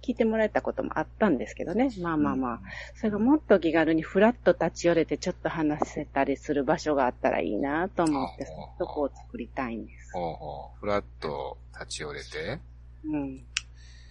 [0.00, 1.90] 聞いてもらえたこともあったんですけどね。
[2.00, 2.60] まあまあまあ。
[2.94, 8.46] それがもっと気軽にフラッと立ち寄れてちょっと話せたりする場所があったらいいなと思って、
[8.78, 10.12] そこを作りたいんです。
[10.12, 10.80] ほうほう。
[10.80, 12.60] フラッと立ち寄れて、
[13.04, 13.44] うん。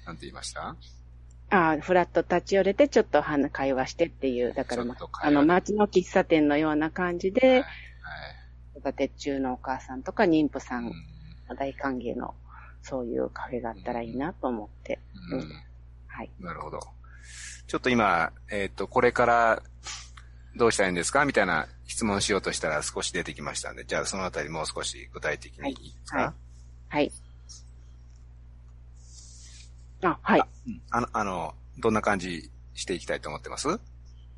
[0.06, 0.76] なんて言いました？
[1.50, 4.84] ああ、フラッと立ち寄れてちょっと話会話してっていう、だから、
[5.22, 7.64] あの、街の喫茶店のような感じはいで、
[8.78, 10.86] 育て中のお母さんとか妊婦さはい。
[10.86, 10.94] ん
[11.58, 12.34] 大歓迎の、
[12.82, 15.00] そういうカフェがあったらいいなと思って。
[15.32, 15.40] うん。
[15.40, 15.52] うん
[16.08, 16.32] はい。
[16.40, 16.80] なるほど。
[17.68, 19.64] ちょっと今、えっ、と、これから
[20.56, 21.26] どうしたらいいんですか？
[21.26, 26.34] みたいな質問しようとしたら少し出てきましたんで、じゃあそのあたりもう少し具体的にいいですか、はい
[26.90, 27.12] はい。
[30.04, 30.44] あ、はい。
[30.68, 30.82] うん。
[30.92, 33.68] あの、あの、どんな感じしていきたいと思ってます？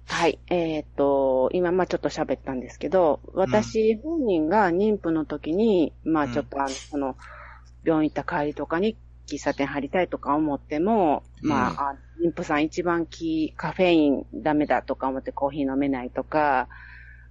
[0.08, 0.40] はい。
[0.48, 7.16] えっ、と、今、まあちょっと喋ったんですけど、私本人が妊婦の時に、まあちょっとあの、その、
[7.84, 8.98] 病院行った帰りとかに
[9.28, 16.68] 喫茶店入りたいとか思っても、まあ、あ妊婦さん一番キー、カフェインダメだとか思ってコーヒー飲めないとか、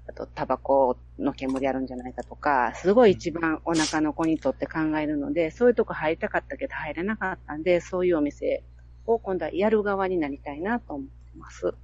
[0.07, 8.63] あと、タバコの煙あるんじゃないかとか、すごい一番お腹の子にとって考えるので、そういうとこ入りたかったけど入れなかったんで、そういうお店
[9.07, 11.75] を今度はやる側になりたいなと思ってます。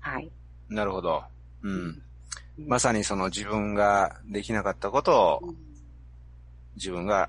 [0.00, 0.30] はい。
[0.68, 1.24] なるほど。
[1.62, 2.02] うん。
[2.66, 5.54] まさにその自分ができなかったことを
[6.76, 7.28] 自分が、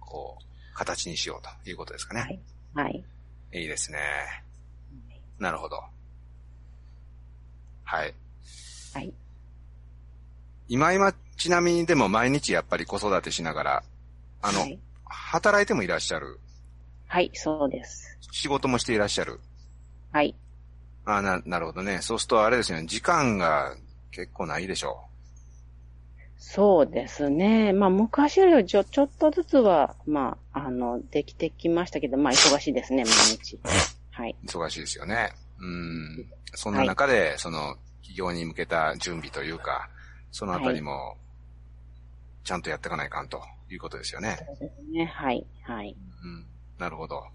[0.00, 2.20] こう、形にしようということですかね。
[2.74, 2.86] はい。
[2.86, 3.04] はい。
[3.52, 3.98] いいですね。
[5.38, 5.80] なるほど。
[7.84, 8.14] はい。
[8.98, 9.12] はい。
[10.66, 13.82] 今今、ちなみにでも毎日やっぱり子育てしながら、
[14.42, 16.40] あの、はい、働いてもいらっしゃる。
[17.06, 18.18] はい、そうです。
[18.32, 19.38] 仕事もしていらっしゃる。
[20.10, 20.34] はい。
[21.04, 22.00] あな、なるほどね。
[22.02, 23.76] そうするとあれですよね、時間が
[24.10, 25.04] 結構ないでしょ
[26.36, 27.72] そうですね。
[27.72, 33.60] まあ、昔よりはちょ、ちょっとずつは、まあ、あの、できてきましたけど、まあ、忙しいですね、毎日。
[34.10, 34.36] はい。
[34.42, 34.46] う。
[34.46, 35.30] 忙しいですよね。
[35.60, 36.26] うん。
[36.54, 37.76] そんな中で、その、
[38.08, 39.90] 企業に向けた準備というか、
[40.30, 41.16] そのあたりも、
[42.42, 44.38] ちゃんとやっていかないかんということですよね。
[44.46, 45.04] そうですね。
[45.04, 45.46] はい。
[45.62, 45.94] はい。
[46.24, 46.46] うん。
[46.78, 47.16] なるほど。
[47.16, 47.30] はい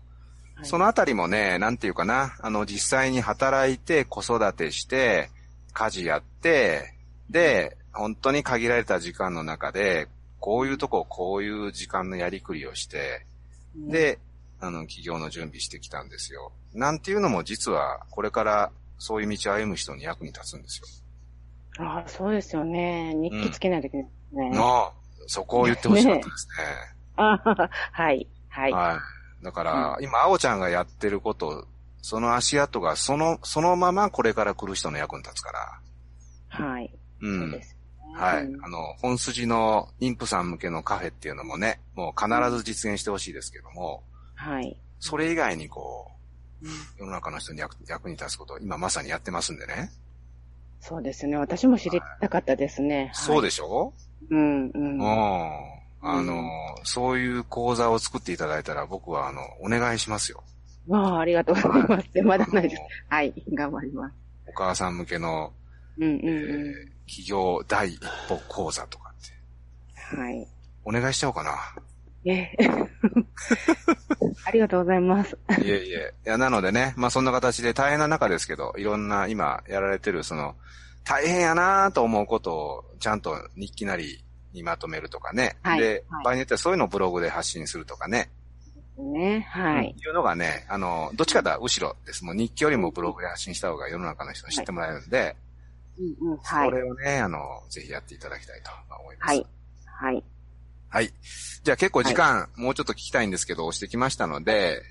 [0.66, 5.30] そのあたりもね、なんていうかな、あの、実際に働いて、子育てして、
[5.74, 6.94] 家事やって、
[7.30, 10.08] で、本当に限られた時間の中で、
[10.40, 13.26] こういうとこ、こういう時間のやりくりをして、
[13.76, 14.20] で、
[14.60, 16.52] あの、企業の準備してきたんですよ。
[16.74, 18.72] なんていうのも実は、これから
[19.04, 20.80] そういう道を歩む人に役に立つんです
[21.78, 21.86] よ。
[21.86, 23.13] ああ、そうですよね。
[23.16, 24.50] 日記つけないといけないですね。
[24.52, 24.94] の、
[25.28, 26.63] そこを言ってほしかったですね。
[27.18, 28.26] ああ、はい。
[28.48, 28.72] はい。
[28.72, 29.02] は
[29.42, 29.44] い。
[29.44, 31.68] だから、今、あおちゃんがやってること、
[32.02, 35.80] その足跡がその、そのままこれから来る人の役に立つから。
[36.48, 36.86] はい。
[36.86, 37.26] う。
[37.26, 37.76] そうんです。
[38.16, 38.46] はい。
[38.46, 44.04] うんあの、本筋の妊婦さん向けのカフェっていうのもね、もう必ず実現してほしいですけども、
[44.36, 44.78] はい。
[45.02, 46.12] それ以外にこう、
[46.97, 49.91] 世の中の人に役役に立つことを今まさにやってますんでね。
[50.80, 51.38] そうですね。
[51.38, 53.12] 私も知りたかったですね。
[53.13, 53.93] そうででしょ？
[54.30, 54.71] うん、う。
[54.73, 55.02] うんん。
[56.02, 56.43] あの、
[56.84, 60.43] そういう講座を作っていただいたら僕はあの、お願いしますよ。
[60.88, 62.21] わあ、ありがとうございます。
[62.23, 62.82] まだないです。
[63.08, 63.34] はい。
[63.54, 64.15] 頑張ります。
[64.47, 65.54] お母さん向けの、
[65.97, 66.73] うん、うん、えうー
[67.06, 70.19] 企業第一歩講座とかって、ん。
[70.19, 70.47] はい。
[70.84, 71.52] お願いしちゃおうかな。
[72.26, 72.52] え
[74.46, 75.38] ありがとうございます。
[75.62, 76.14] いえいえ。
[76.26, 80.56] いや、なのでね、まあそんな形で大変な中ですけど、いろんな今やられてる、その、
[81.04, 85.58] 大変やなと思うことをちゃんと日記なりにまとめるとかね。
[85.64, 88.30] はいで、はい場合によってはそういうのをブログで発信するとかね。
[88.98, 89.42] ね。
[89.50, 89.96] はい。
[89.98, 92.24] いうのがね、あの、どっちかと後ろです。
[92.24, 95.36] もう日記よりもブログで発信した方が世の中の人に知ってもらえるんで、
[96.00, 96.38] うん、うん。
[96.38, 96.76] はいそ。
[96.76, 99.30] れをね、あの、ぜひやっていただきたいと思います。
[99.30, 99.48] はい。
[99.86, 100.24] はい。
[100.93, 101.12] はい。
[101.63, 104.84] じゃあ結構時間、もうちょっと聞きたいんですけど、押してきましたので、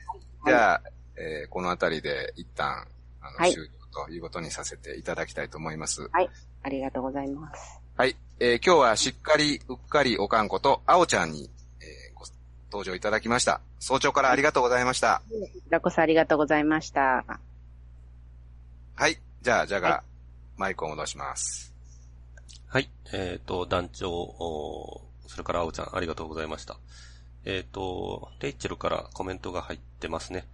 [0.44, 0.82] じゃあ、
[1.14, 2.88] えーこのあたりで一旦、
[3.20, 3.68] あの、はい終了
[4.06, 6.10] ということにさせていただきたいと思います。
[6.64, 7.80] ありがとうございます。
[7.96, 8.16] はい。
[8.40, 11.48] えー今日はしっかり、うっかりおかんこと、あおちゃんに、
[11.80, 12.24] えーご
[12.72, 13.60] 登場いただきました。
[13.78, 15.22] 早朝からありがとうございました。
[15.30, 17.24] こちらこそありがとうございました。
[18.96, 19.20] はい。
[19.40, 20.02] じゃあ、じゃが、は
[20.56, 21.72] マイクを戻します。
[22.66, 22.90] はい。
[23.12, 26.76] えっ、と、団長、それからあおちゃん、ありがとうございました。
[27.46, 30.46] えっ、と、レイチェルからコメントが入ってますね。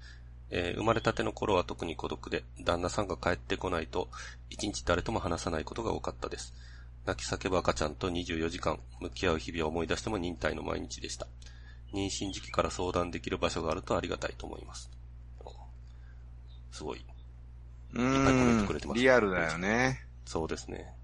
[0.50, 4.08] えー生まれたての頃は特に孤独で、旦那さんが帰ってこないと、
[4.50, 6.54] 一日誰とも話さないことが多かったです。
[7.06, 11.26] 泣き叫ぶ赤ちゃんと24時間向き合う日々を思い出しても忍耐の毎日でした。
[11.92, 14.90] 妊娠時期から相談できる場所があるとありがたいと思います。
[15.44, 15.52] お
[16.70, 17.04] すごい。
[17.94, 18.74] ういっぱいコメントくーん。
[18.74, 20.04] れてますリアルだよね。
[20.24, 20.94] そうですね。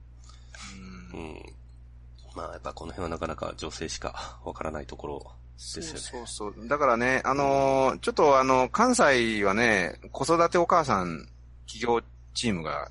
[1.13, 1.64] うんうん。
[2.35, 6.01] まあ、やっぱこの辺はなかなか女性しかわからないところですよね。
[6.01, 6.69] そうそうそう。
[6.69, 11.29] だからね、あのーちょっとあの、関西はね、子育てお母さん
[11.67, 12.03] 企業
[12.35, 12.91] チームが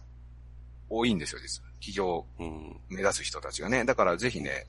[0.90, 1.70] 多いんですよ、実は。
[1.80, 2.80] 企業うん。
[2.90, 3.84] 目指す人たちがね。
[3.84, 4.66] だからぜひね、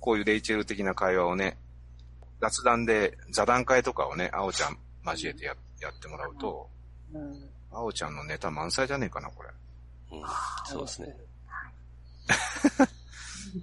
[0.00, 1.56] こういうレイチェル的な会話をね、
[2.40, 6.68] 雑談で座談会とかをね、あおちゃん交えてややってもらうと、
[7.14, 7.48] うん。
[7.70, 9.48] あおちゃんのネタ満載じゃねえかな、これ。
[10.12, 10.22] うん。
[10.64, 11.16] そうですね。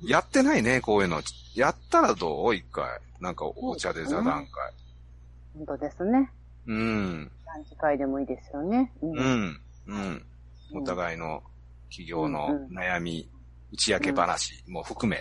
[0.07, 1.21] やってないね、こういうの。
[1.55, 2.55] やったらどう？
[2.55, 2.99] 一回。
[3.19, 4.73] なんかお茶で座談会。
[5.55, 6.31] 本当ですね。
[6.65, 7.31] うん。
[7.45, 8.91] ランチ会でもいいですよね。
[9.01, 9.07] う。
[9.07, 9.61] うんん。
[9.87, 10.25] うん。
[10.73, 11.43] お互いの
[11.89, 13.29] 企業のうんうん悩み、
[13.71, 15.17] 打ち明け話も含め。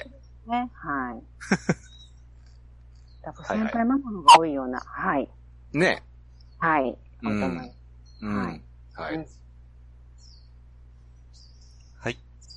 [0.46, 0.70] ね。
[0.74, 1.22] はい。
[3.22, 4.80] 多分先輩ママのが多いような。
[4.80, 5.28] はい。
[5.72, 6.02] ね。
[6.58, 6.98] はい。
[7.22, 7.70] うんお互い
[8.22, 8.36] うん。
[8.36, 8.54] ははい
[9.14, 9.16] い。
[9.16, 9.28] うんはい。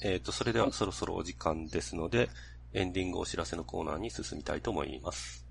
[0.07, 2.29] えっ、と、それではそろそろお時間ですので、
[2.73, 5.43] エンディングお知らせのコーナーに進みたいと思います。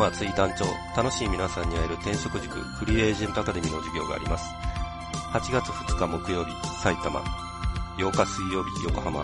[0.00, 0.64] いつも暑い団長、
[0.96, 4.48] 楽しい皆さんに会える転職塾フリーエージェントアカデミーの授業があります。
[5.34, 7.20] 8月2日木曜日、埼玉。
[7.98, 9.20] 8日水曜日、横浜。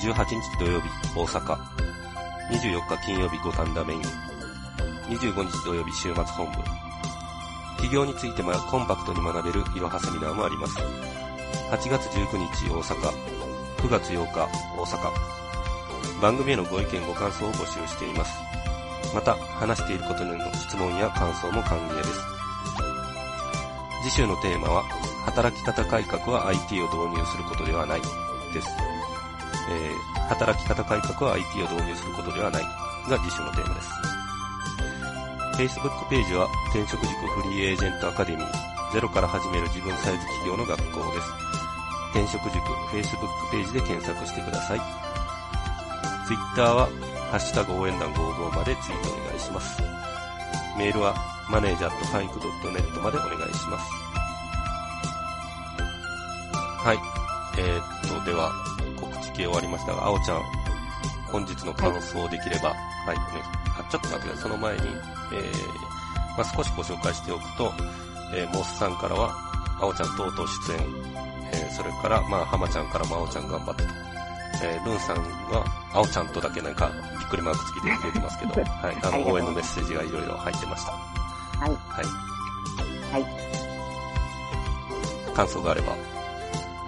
[0.00, 1.58] 18日土曜日、大阪。
[2.50, 4.02] 24日金曜日、五反田メイン。
[5.08, 6.52] 25日土曜日、週末本部。
[7.78, 10.78] 企業についてもコンパクトに学べるいろはセミナーもあります。
[11.72, 13.10] 8月19日、大阪。
[13.78, 14.48] 9月8日、
[14.78, 16.20] 大阪。
[16.22, 18.49] 番組へのご意見ご感想を募集しています。
[19.14, 22.20] また、話していることへの質問や感想も歓迎です。
[24.02, 24.84] 次週のテーマは、
[25.26, 28.68] 働き方改革は IT を導入することではない、です。
[29.70, 32.62] えー、働き方改革は IT を導入することではない、
[33.08, 33.90] が次週のテーマです。
[35.60, 41.50] Facebook ページは、転職塾フリーエージェントアカデミー、ゼロから始める自分サイズ企業の学校です。
[42.10, 42.58] 転職塾
[42.90, 44.80] Facebook ページで検索してください。
[46.26, 46.88] Twitter は、
[47.30, 49.80] ハッシュタグ応援団55までツイートお願いします。
[50.76, 51.14] メールは、
[51.48, 53.92] マネージャーとファイク .net までお願いします。
[56.82, 56.98] はい。
[57.56, 58.50] えー、っと、では、
[59.00, 60.42] 告知系終わりましたが、あおちゃん、
[61.30, 62.70] 本日の感想できれば、
[63.06, 63.22] はい、ね、
[63.78, 64.42] あ、ちょっと待ってください。
[64.42, 65.58] その前に、えー、
[66.36, 67.72] まあ、少しご紹介しておくと、
[68.34, 69.30] えー、モスさんからは、
[69.80, 70.78] あおちゃんとうとう出演、
[71.52, 74.09] えー、それから、まあ、浜ちゃんからもあおちゃん頑張ってと。
[74.62, 75.16] えー、ルンさん
[75.50, 80.92] は、あおちゃんとだけなんか、びっくりマーク付きで出てますけど、 はい、あの、応援のメッセージがいろいろ入ってました。
[80.92, 80.98] は
[81.66, 81.70] い。
[81.70, 82.04] はい。
[83.12, 83.26] はい。
[85.34, 85.92] 感想があれば。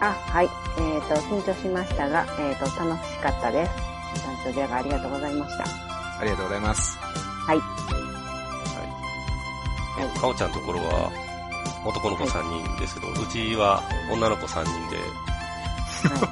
[0.01, 0.51] あ、はい。
[0.79, 3.71] えっ、と、緊張しましたが、えっ、と、楽しかったです。
[4.27, 5.65] 団長ジャガーありがとうございました。
[5.65, 6.99] ありがとうございます。
[6.99, 7.59] はい。
[7.59, 7.65] は
[10.01, 10.07] い。
[10.17, 11.11] え、かおちゃんのところは、
[11.85, 14.97] 男の子3人ですけど、うちは女の子3人で、
[16.09, 16.32] は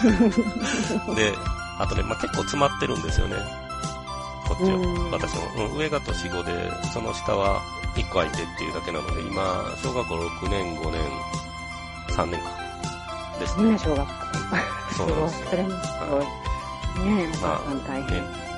[1.14, 1.34] で、
[1.78, 3.36] あとね、まあ、結構詰まってるんですよね。
[4.48, 5.18] こっちうんは。
[5.18, 5.66] 私も。
[5.70, 7.62] うん、上が年子で、その下は
[7.94, 11.00] 1個空いてっていうだけなので、今、小学校6年、5年、
[12.08, 12.50] 3年か。
[13.38, 13.62] ですい。
[13.62, 13.78] みんねな。
[13.78, 14.14] 小学校。
[14.96, 15.76] そうなんですよそれもす
[16.10, 17.06] ごい。
[17.06, 18.10] ねえ、お母さん大変。
[18.10, 18.50] ね、うん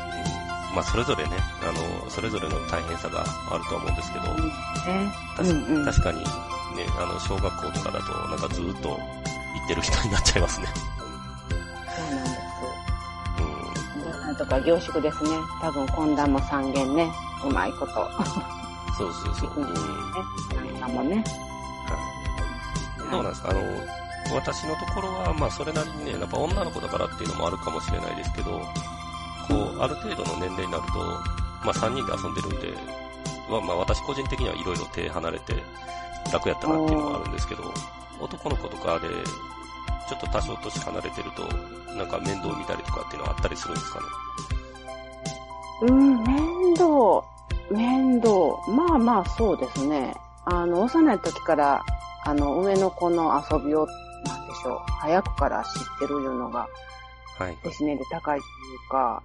[0.74, 1.30] まあ、それぞれね、
[1.62, 4.24] あの、それぞれの大変さがあるとは思うんですけど、
[5.84, 8.96] 確かにね、あの、小学校とかだと、なんかずっと行
[9.64, 10.66] ってる人になっちゃいますね。
[14.44, 15.30] とか凝縮ですね。
[15.60, 17.10] 多分懇談も三元ね。
[17.44, 17.92] うまいこと。
[18.98, 19.52] そうそうそう。
[19.56, 19.64] うん。
[19.64, 20.80] ね。
[20.80, 21.24] なんかもね。
[23.10, 23.50] どうなんですか？
[23.50, 23.60] あの、
[24.34, 28.50] 私のところは、まあ、それなりにね、やっぱ女の子だからっていうのもあるかもしれないですけど、
[29.48, 30.98] こう、ある程度の年齢になると、
[31.64, 32.74] まあ、3人で遊んでるんで、
[33.50, 35.54] まあ、まあ、私個人的にはいろいろ手離れて
[36.32, 37.62] 楽やったなっていうのもあるんですけど、
[38.20, 39.08] 男の子とかで、
[40.12, 41.42] ちょっと多少年離れてると、
[41.94, 44.06] なんか面倒見たりとかっていうのはあったりするんですかね？
[45.82, 47.24] うん、面倒。
[47.70, 48.30] 面倒。
[48.68, 50.14] まあまあそうですね。
[50.44, 51.82] あの、幼い時から、
[52.24, 53.86] あの、上の子の遊びを、
[54.24, 56.68] なんでしょう、早くから知ってるいうのが、
[57.38, 57.56] はい。
[57.64, 58.48] ですね、で高いとい
[58.86, 59.22] うか、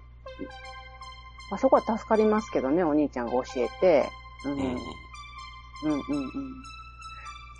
[1.51, 4.09] まあそこは助かりますけどね、お兄ちゃんが教えて。
[4.45, 4.51] うん。
[4.53, 4.59] うん。
[4.59, 4.71] うん
[5.83, 6.01] うんうん。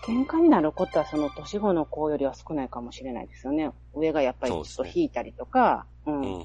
[0.07, 3.71] 喧嘩になることはその年子の子よりは少ないかもしれないですよね。
[3.93, 6.23] 上がやっぱりちょっと引いたりとか、う、うんん。
[6.23, 6.29] うん。
[6.29, 6.41] うん。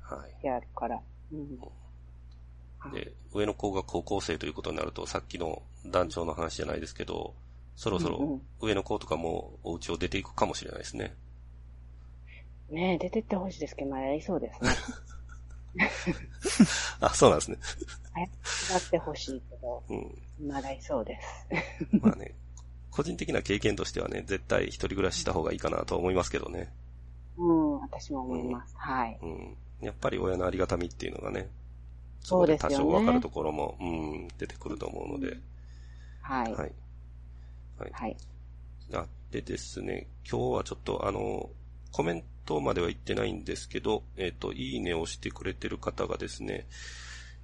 [0.00, 0.46] はい。
[0.46, 1.00] やるから。
[1.32, 1.58] うん
[2.92, 7.32] で、上の子が高校生ということになると、さっきの団長の話じゃないですけど、
[7.76, 11.14] そろそろうんうん上の子とかもお家を出ていくかもしれないですね。
[12.70, 14.70] ねえ、出てってほしいですけど、まだいそうですね。
[17.00, 17.58] あ、そうなんですね。
[18.70, 20.48] やってほしいけど、うん。
[20.48, 21.46] まだいそうです。
[22.00, 22.34] まあね、
[22.90, 26.72] 個人的な経験としてはね、絶対一人暮らしした方がいいかなとは思いますけどね。
[27.38, 28.74] うん、私も思います。
[28.76, 29.18] はい。
[29.22, 29.56] うん。
[29.80, 31.48] やっぱり親のありがたみっていうのがね、
[32.20, 35.36] そうですよね多少わかるところも、うん、出てくると思うので、
[36.20, 36.52] はい。
[36.52, 36.72] はい。
[37.78, 37.90] はい。
[37.92, 38.16] はい。
[38.94, 41.48] あでですね、今日はちょっとあの、
[41.90, 46.66] コメントまでは言ってないんですけど、えっ、と、いいねをしてくれてる方がですね、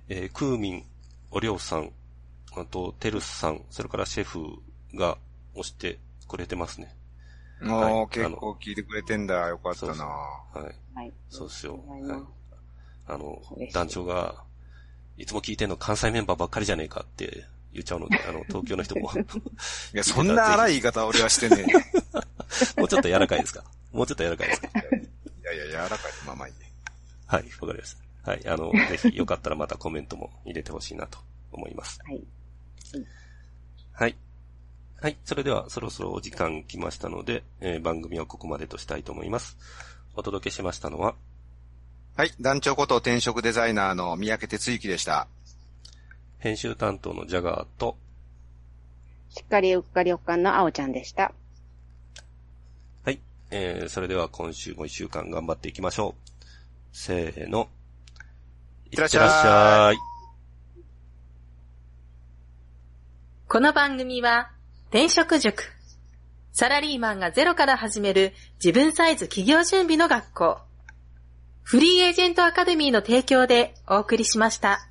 [0.09, 0.84] えー、クーミン、
[1.30, 1.90] おりょうさん、
[2.57, 4.59] あと、テルスさん、それからシェフ
[4.94, 5.18] が
[5.55, 6.94] 押してくれてますね。
[7.61, 9.49] もはいう結構聞いてくれてんだ。
[9.49, 10.74] よかったそうそうなはい。
[10.94, 11.12] はい。
[11.28, 11.80] そうですよ。
[11.86, 12.22] はい。
[13.09, 13.42] あの
[13.72, 14.42] 団長が、
[15.16, 21.66] いつも聞いてんの関西メンバーばっかりじゃねえかって言っちゃうので、あの、 東京の人も、いや、そんな荒い言い方俺はしてね
[22.76, 23.64] もうちょっと柔らかいですか？
[23.93, 24.68] もうちょっと柔らかいですか？
[24.93, 24.97] え。
[25.55, 26.12] いやいや、柔らかい。
[26.26, 26.70] まあまあいいね。
[27.26, 28.30] はい、わかりました。
[28.30, 31.18] はい、あの、ぜひよかったらまたコメントも入れてほしいなと
[31.53, 31.99] 思います。
[32.05, 32.22] はい。
[33.93, 34.16] はい。
[35.01, 39.57] はい、それではそろそろお時間来ましたので、えー番組はここまでとしたいと思います。
[40.14, 41.14] お届けしましたのは、
[42.16, 42.34] はい。
[42.41, 45.28] 団長こと転職デザイナーの三宅哲之でした。
[46.39, 47.97] 編集担当のジャガーと、
[49.30, 51.32] しっかりうっかりおかんのあおちゃんでした。
[53.51, 56.44] はい、えー、それでは今週も一週間頑張っていきましょう。
[56.92, 57.68] せーの。
[58.90, 59.96] いってらっしゃいってらっしゃい。
[63.49, 64.51] この番組は、
[64.90, 65.64] 転職塾。
[66.53, 70.59] サラリーマンがゼロから始める自分サイズ企業準備の学校。
[71.62, 74.88] フリーエージェントアカデミーの提供でお送りしました。